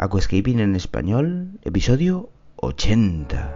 [0.00, 3.52] Aquascaping en español, episodio 80.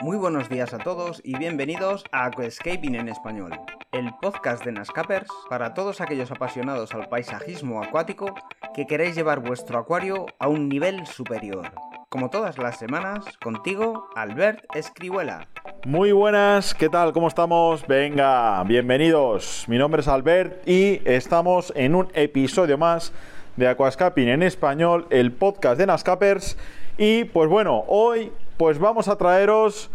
[0.00, 3.52] Muy buenos días a todos y bienvenidos a Aquascaping en español,
[3.92, 8.34] el podcast de Nascapers para todos aquellos apasionados al paisajismo acuático
[8.74, 11.72] que queréis llevar vuestro acuario a un nivel superior.
[12.08, 15.46] Como todas las semanas, contigo, Albert Escribuela.
[15.84, 17.12] Muy buenas, ¿qué tal?
[17.12, 17.86] ¿Cómo estamos?
[17.86, 19.64] Venga, bienvenidos.
[19.68, 23.12] Mi nombre es Albert y estamos en un episodio más
[23.56, 26.56] de Aquascaping en español, el podcast de Nascapers.
[26.96, 29.90] Y pues bueno, hoy pues vamos a traeros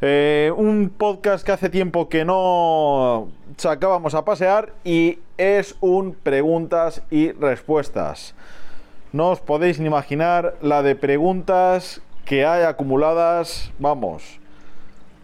[0.00, 7.02] eh, un podcast que hace tiempo que no sacábamos a pasear y es un preguntas
[7.10, 8.34] y respuestas.
[9.12, 14.38] No os podéis ni imaginar la de preguntas que hay acumuladas, vamos,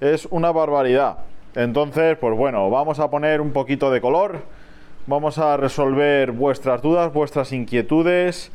[0.01, 1.19] es una barbaridad.
[1.55, 4.43] Entonces, pues bueno, vamos a poner un poquito de color,
[5.07, 8.51] vamos a resolver vuestras dudas, vuestras inquietudes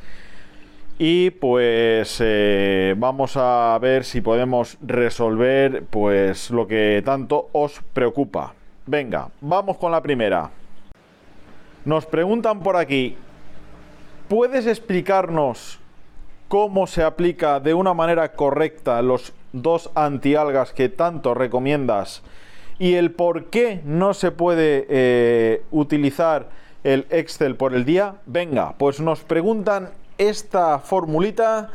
[1.02, 8.53] y pues eh, vamos a ver si podemos resolver pues lo que tanto os preocupa.
[8.86, 10.52] Venga, vamos con la primera.
[11.86, 13.16] Nos preguntan por aquí,
[14.27, 15.80] ¿puedes explicarnos
[16.50, 22.23] cómo se aplica de una manera correcta los dos antialgas que tanto recomiendas
[22.77, 26.50] y el por qué no se puede eh, utilizar
[26.83, 28.16] el Excel por el día?
[28.25, 31.72] Venga, pues nos preguntan esta formulita.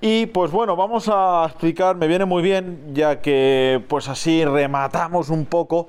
[0.00, 5.30] Y pues bueno, vamos a explicar, me viene muy bien, ya que pues así rematamos
[5.30, 5.88] un poco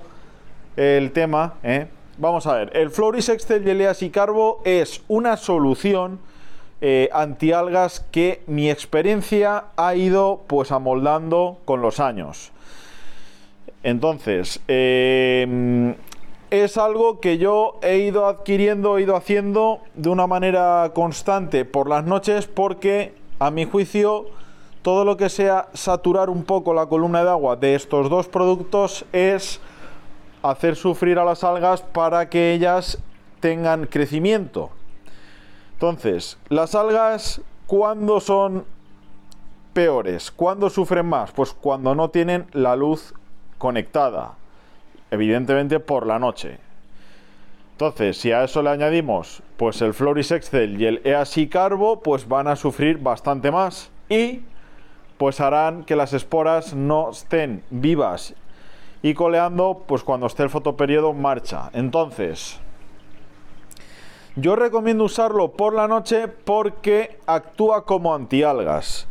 [0.77, 1.55] el tema.
[1.61, 1.87] ¿eh?
[2.17, 6.19] Vamos a ver, el Floris Excel Geleas y Carbo es una solución
[6.79, 12.53] eh, antialgas que mi experiencia ha ido pues amoldando con los años.
[13.83, 15.95] Entonces, eh,
[16.49, 21.89] es algo que yo he ido adquiriendo, he ido haciendo de una manera constante por
[21.89, 24.25] las noches porque a mi juicio
[24.81, 29.05] todo lo que sea saturar un poco la columna de agua de estos dos productos
[29.11, 29.59] es
[30.43, 32.99] hacer sufrir a las algas para que ellas
[33.39, 34.69] tengan crecimiento.
[35.73, 38.65] Entonces, las algas, ¿cuándo son
[39.73, 40.31] peores?
[40.31, 41.31] ¿Cuándo sufren más?
[41.31, 43.13] Pues cuando no tienen la luz
[43.57, 44.35] conectada
[45.15, 46.59] evidentemente por la noche.
[47.71, 52.27] Entonces, si a eso le añadimos pues el Floris Excel y el EASI Carbo, pues
[52.27, 54.43] van a sufrir bastante más y
[55.17, 58.33] pues harán que las esporas no estén vivas
[59.01, 61.69] y coleando pues cuando esté el fotoperiodo en marcha.
[61.73, 62.59] Entonces,
[64.35, 69.07] yo recomiendo usarlo por la noche porque actúa como antialgas.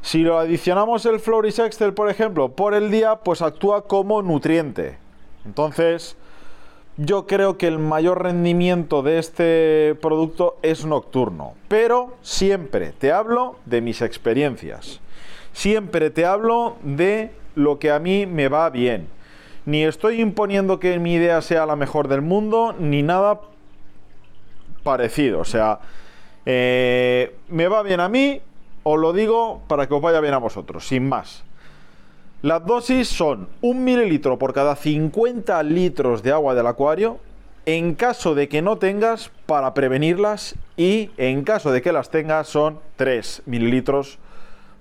[0.00, 4.98] Si lo adicionamos el Floris Excel, por ejemplo, por el día, pues actúa como nutriente.
[5.48, 6.14] Entonces,
[6.98, 11.54] yo creo que el mayor rendimiento de este producto es nocturno.
[11.68, 15.00] Pero siempre te hablo de mis experiencias.
[15.54, 19.08] Siempre te hablo de lo que a mí me va bien.
[19.64, 23.40] Ni estoy imponiendo que mi idea sea la mejor del mundo, ni nada
[24.82, 25.40] parecido.
[25.40, 25.80] O sea,
[26.44, 28.42] eh, me va bien a mí,
[28.82, 31.47] os lo digo para que os vaya bien a vosotros, sin más.
[32.40, 37.18] Las dosis son un mililitro por cada 50 litros de agua del acuario.
[37.66, 40.54] En caso de que no tengas, para prevenirlas.
[40.76, 44.20] Y en caso de que las tengas, son 3 mililitros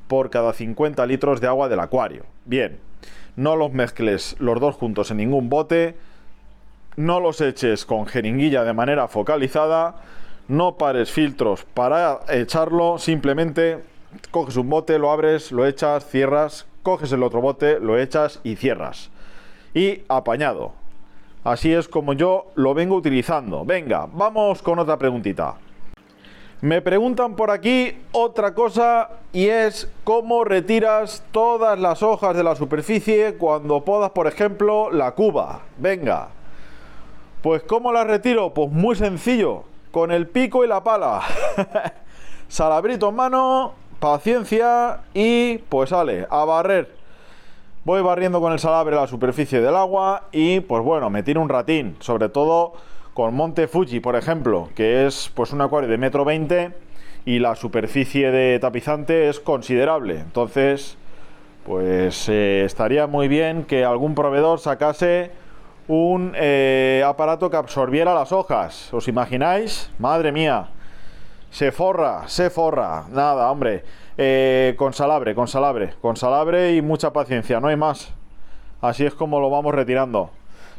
[0.08, 2.26] por cada 50 litros de agua del acuario.
[2.46, 2.78] Bien,
[3.36, 5.96] no los mezcles los dos juntos en ningún bote.
[6.96, 9.96] No los eches con jeringuilla de manera focalizada.
[10.48, 13.00] No pares filtros para echarlo.
[13.00, 13.80] Simplemente
[14.30, 18.56] coges un bote, lo abres, lo echas, cierras coges el otro bote, lo echas y
[18.56, 19.10] cierras.
[19.74, 20.72] Y apañado.
[21.44, 23.66] Así es como yo lo vengo utilizando.
[23.66, 25.56] Venga, vamos con otra preguntita.
[26.62, 32.56] Me preguntan por aquí otra cosa y es cómo retiras todas las hojas de la
[32.56, 35.64] superficie cuando podas, por ejemplo, la cuba.
[35.78, 36.30] Venga.
[37.42, 38.54] Pues ¿cómo la retiro?
[38.54, 41.22] Pues muy sencillo, con el pico y la pala.
[42.48, 46.96] Salabrito en mano, paciencia y pues sale, a barrer.
[47.84, 51.50] Voy barriendo con el salabre la superficie del agua y pues bueno, me tiro un
[51.50, 52.74] ratín, sobre todo
[53.14, 56.72] con Monte Fuji, por ejemplo, que es pues un acuario de metro 20
[57.26, 60.20] y la superficie de tapizante es considerable.
[60.20, 60.98] Entonces,
[61.66, 65.32] pues eh, estaría muy bien que algún proveedor sacase
[65.88, 68.94] un eh, aparato que absorbiera las hojas.
[68.94, 69.90] ¿Os imagináis?
[69.98, 70.70] Madre mía
[71.58, 73.06] Se forra, se forra.
[73.10, 73.84] Nada, hombre.
[74.16, 78.14] Eh, con salabre, con salabre, con salabre y mucha paciencia, no hay más.
[78.80, 80.30] Así es como lo vamos retirando.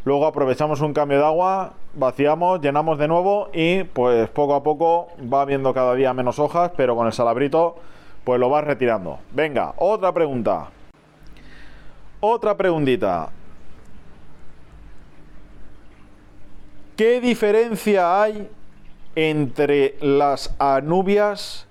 [0.04, 5.08] Luego aprovechamos un cambio de agua, vaciamos, llenamos de nuevo y pues poco a poco
[5.20, 7.75] va viendo cada día menos hojas, pero con el salabrito
[8.22, 9.19] pues lo vas retirando.
[9.32, 10.69] Venga, otra pregunta.
[12.20, 13.30] Otra preguntita.
[16.94, 18.48] ¿Qué diferencia hay
[19.19, 21.67] entre las anubias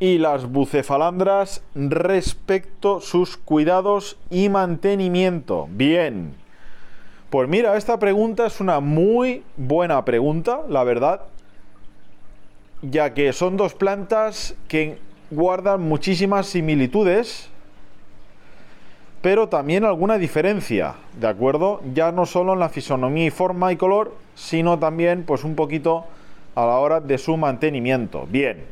[0.00, 5.66] y las bucefalandras respecto sus cuidados y mantenimiento?
[5.70, 6.34] Bien.
[7.30, 11.22] Pues mira, esta pregunta es una muy buena pregunta, la verdad,
[12.82, 14.98] ya que son dos plantas que
[15.30, 17.48] guardan muchísimas similitudes,
[19.22, 21.80] pero también alguna diferencia, ¿de acuerdo?
[21.94, 26.04] Ya no solo en la fisonomía y forma y color, sino también pues un poquito
[26.54, 28.26] a la hora de su mantenimiento.
[28.30, 28.64] Bien.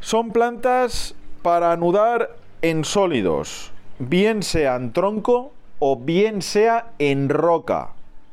[0.00, 7.90] Son plantas para anudar en sólidos, bien sea en tronco o bien sea en roca.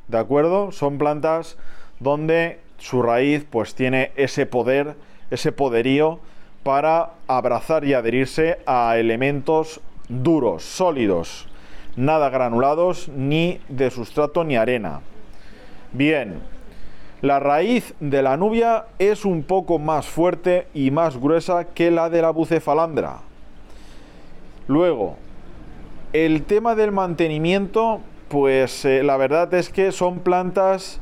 [0.07, 0.71] ¿De acuerdo?
[0.71, 1.57] Son plantas
[1.99, 4.95] donde su raíz pues tiene ese poder,
[5.29, 6.19] ese poderío
[6.63, 11.47] para abrazar y adherirse a elementos duros, sólidos,
[11.95, 15.01] nada granulados ni de sustrato ni arena.
[15.93, 16.41] Bien,
[17.21, 22.09] la raíz de la nubia es un poco más fuerte y más gruesa que la
[22.09, 23.19] de la bucefalandra.
[24.67, 25.17] Luego,
[26.13, 30.99] el tema del mantenimiento, pues eh, la verdad es que son plantas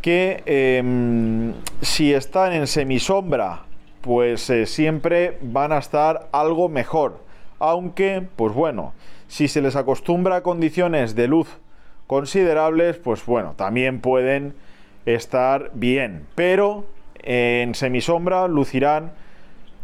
[0.00, 3.62] que em, si están en semisombra
[4.02, 7.20] pues eh, siempre van a estar algo mejor.
[7.58, 8.92] Aunque, pues bueno,
[9.28, 11.48] si se les acostumbra a condiciones de luz
[12.08, 14.54] considerables, pues bueno, también pueden
[15.06, 16.26] estar bien.
[16.34, 16.84] Pero
[17.22, 19.12] en semisombra lucirán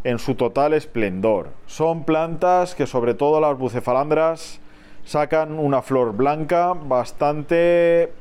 [0.05, 1.50] en su total esplendor.
[1.67, 4.61] Son plantas que sobre todo las bucefalandras
[5.05, 8.12] sacan una flor blanca bastante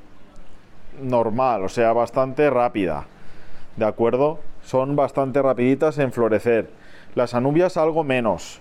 [1.01, 3.05] normal, o sea, bastante rápida.
[3.75, 4.39] ¿De acuerdo?
[4.67, 6.69] son bastante rapiditas en florecer.
[7.15, 8.59] Las anubias algo menos.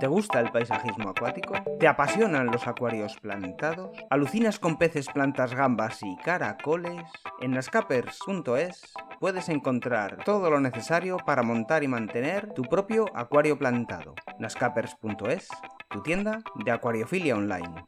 [0.00, 1.54] ¿Te gusta el paisajismo acuático?
[1.80, 3.96] ¿Te apasionan los acuarios plantados?
[4.10, 7.02] ¿Alucinas con peces, plantas, gambas y caracoles?
[7.40, 14.14] En nascapers.es puedes encontrar todo lo necesario para montar y mantener tu propio acuario plantado.
[14.38, 15.48] nascapers.es,
[15.88, 17.86] tu tienda de acuariofilia online.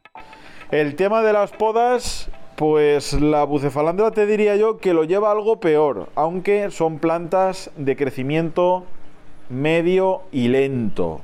[0.71, 5.61] El tema de las podas pues la bucefalandra te diría yo que lo lleva algo
[5.61, 8.83] peor, aunque son plantas de crecimiento
[9.49, 11.21] medio y lento.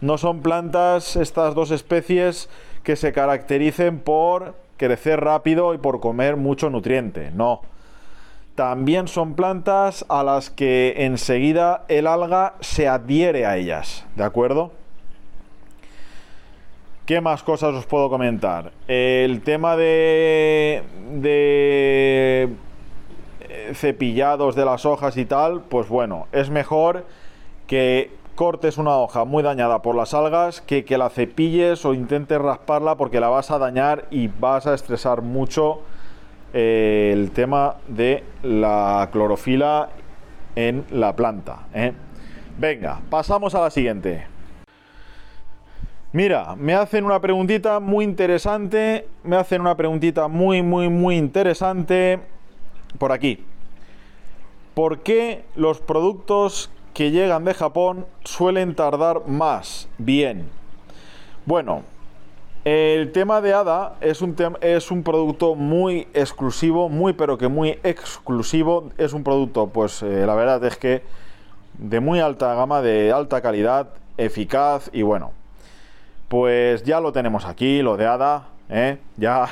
[0.00, 2.48] No son plantas estas dos especies
[2.82, 7.62] que se caractericen por crecer rápido y por comer mucho nutriente, no.
[8.54, 14.72] También son plantas a las que enseguida el alga se adhiere a ellas, ¿de acuerdo?
[17.06, 18.72] ¿Qué más cosas os puedo comentar?
[18.88, 20.82] El tema de,
[21.20, 22.48] de
[23.48, 27.04] eh, cepillados de las hojas y tal, pues bueno, es mejor
[27.66, 32.38] que cortes una hoja muy dañada por las algas que que la cepilles o intentes
[32.38, 35.80] rasparla porque la vas a dañar y vas a estresar mucho
[36.52, 39.88] eh, el tema de la clorofila
[40.54, 41.66] en la planta.
[41.74, 41.92] ¿eh?
[42.58, 44.26] Venga, pasamos a la siguiente.
[46.12, 49.08] Mira, me hacen una preguntita muy interesante.
[49.24, 52.20] Me hacen una preguntita muy, muy, muy interesante
[52.98, 53.44] por aquí.
[54.72, 59.86] ¿Por qué los productos que llegan de Japón suelen tardar más?
[59.98, 60.48] Bien.
[61.44, 61.82] Bueno,
[62.64, 67.78] el tema de Hada es un, es un producto muy exclusivo, muy pero que muy
[67.82, 68.88] exclusivo.
[68.96, 71.02] Es un producto, pues eh, la verdad es que
[71.74, 75.32] de muy alta gama, de alta calidad, eficaz y bueno,
[76.28, 78.96] pues ya lo tenemos aquí, lo de Hada, ¿eh?
[79.18, 79.50] ya,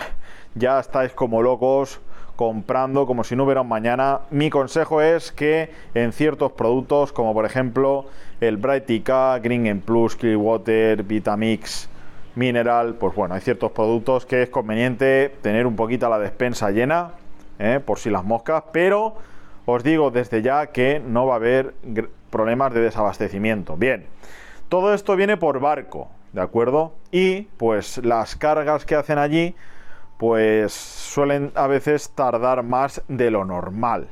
[0.55, 2.01] ya estáis como locos
[2.37, 4.21] comprando como si no hubiera un mañana.
[4.31, 8.07] Mi consejo es que en ciertos productos, como por ejemplo
[8.41, 11.89] el Brightica, Green and Plus, Clearwater, Vitamix,
[12.35, 17.13] Mineral, pues bueno, hay ciertos productos que es conveniente tener un poquito la despensa llena,
[17.61, 17.81] ¿eh?
[17.85, 19.15] por si las moscas, pero
[19.67, 21.75] os digo desde ya que no va a haber
[22.31, 23.77] problemas de desabastecimiento.
[23.77, 24.07] Bien,
[24.69, 26.93] todo esto viene por barco, ¿de acuerdo?
[27.13, 29.55] Y pues las cargas que hacen allí
[30.19, 34.09] pues suelen a veces tardar más de lo normal.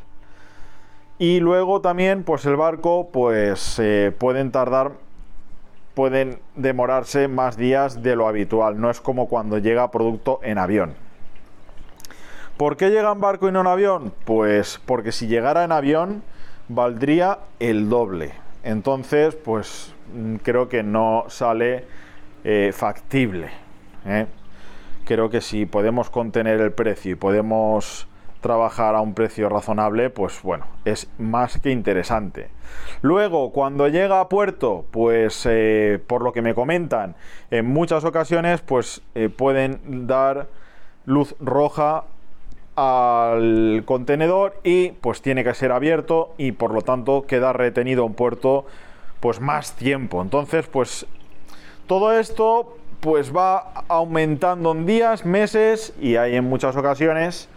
[1.18, 4.92] Y luego también pues el barco pues eh, pueden tardar
[5.94, 10.94] pueden demorarse más días de lo habitual, no es como cuando llega producto en avión.
[12.56, 14.12] ¿Por qué llega en barco y no en avión?
[14.25, 16.23] Pues porque si llegara en avión,
[16.68, 18.32] valdría el doble.
[18.62, 21.85] Entonces, pues mm, creo que no sale
[22.44, 23.50] eh, factible.
[24.06, 24.26] ¿eh?
[25.04, 28.06] Creo que si podemos contener el precio y podemos
[28.40, 32.49] trabajar a un precio razonable, pues bueno, es más que interesante.
[33.00, 37.14] Luego, cuando llega a puerto, pues eh, por lo que me comentan,
[37.50, 39.02] en muchas ocasiones, pues
[39.37, 40.49] pueden dar
[41.06, 42.04] luz roja
[42.76, 48.14] al contenedor y pues tiene que ser abierto y por lo tanto queda retenido en
[48.14, 48.64] puerto
[49.21, 50.23] pues más tiempo.
[50.23, 51.06] Entonces pues
[51.87, 57.49] todo esto pues va aumentando en días, meses y hay en muchas ocasiones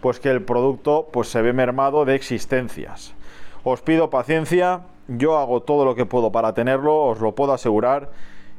[0.00, 3.12] pues que el producto pues se ve mermado de existencias.
[3.64, 8.10] Os pido paciencia, yo hago todo lo que puedo para tenerlo, os lo puedo asegurar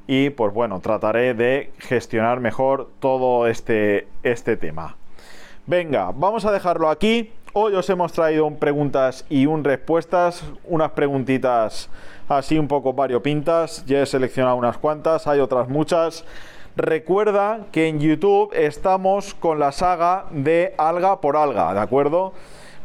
[0.06, 4.98] y pues bueno, trataré de gestionar mejor todo este, este tema.
[5.66, 7.32] Venga, vamos a dejarlo aquí.
[7.54, 11.90] Hoy os hemos traído un preguntas y un respuestas, unas preguntitas
[12.38, 13.86] así un poco variopintas.
[13.86, 16.26] Ya he seleccionado unas cuantas, hay otras muchas.
[16.76, 22.34] Recuerda que en YouTube estamos con la saga de alga por alga, ¿de acuerdo?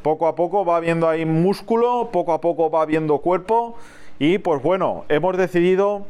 [0.02, 3.76] Poco a poco va viendo ahí músculo, poco a poco va viendo cuerpo
[4.19, 6.07] y pues bueno, hemos decidido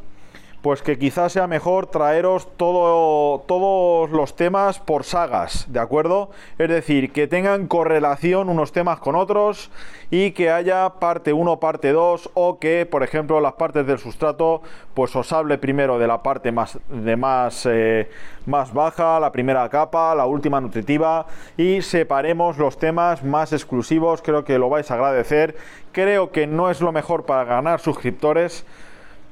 [0.62, 6.30] pues que quizás sea mejor traeros todo, todos los temas por sagas, ¿de acuerdo?
[6.58, 9.70] Es decir, que tengan correlación unos temas con otros
[10.10, 14.62] y que haya parte 1, parte 2 o que, por ejemplo, las partes del sustrato,
[14.94, 18.10] pues os hable primero de la parte más, de más, eh,
[18.46, 24.44] más baja, la primera capa, la última nutritiva y separemos los temas más exclusivos, creo
[24.44, 25.56] que lo vais a agradecer,
[25.92, 28.64] creo que no es lo mejor para ganar suscriptores,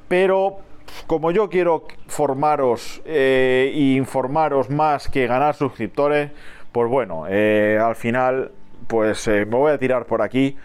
[0.07, 0.59] pero
[1.07, 6.31] como yo quiero formaros e informaros más que ganar suscriptores,
[6.71, 8.51] pues bueno, eh, al final
[8.87, 10.57] pues me voy a tirar por aquí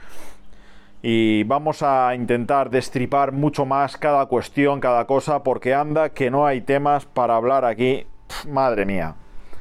[1.00, 6.46] y vamos a intentar destripar mucho más cada cuestión, cada cosa, porque anda que no
[6.46, 8.06] hay temas para hablar aquí,
[8.49, 9.14] madre mía,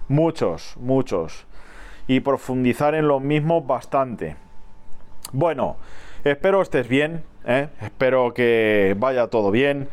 [0.08, 1.48] muchos, muchos,
[2.08, 4.36] y profundizar en los mismos bastante.
[5.32, 5.78] Bueno,
[6.24, 7.24] espero estés bien,
[7.82, 9.90] espero que vaya todo bien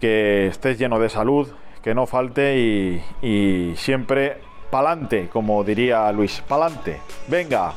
[0.00, 1.48] que estés lleno de salud,
[1.82, 4.38] que no falte y, siempre
[4.70, 6.98] pa'lante, como diría Luis, pa'lante.
[7.28, 7.74] Venga,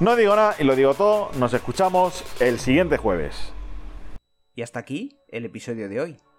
[0.00, 3.52] no digo nada y lo digo todo, nos escuchamos el siguiente jueves.
[4.54, 6.16] Y hasta aquí el episodio de hoy.